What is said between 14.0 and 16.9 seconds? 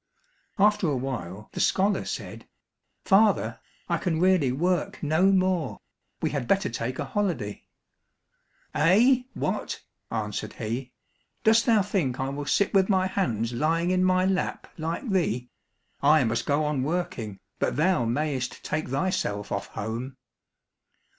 my lap like thee? I must go on